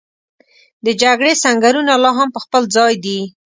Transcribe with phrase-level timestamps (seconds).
[0.85, 3.19] د جګړې سنګرونه لا هم په خپل ځای دي.